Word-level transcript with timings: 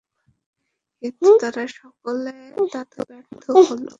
কিন্তু 1.03 1.29
তারা 1.41 1.63
সকলে 1.75 2.33
তাতে 2.71 2.97
ব্যর্থ 3.09 3.43
হলো। 3.61 3.89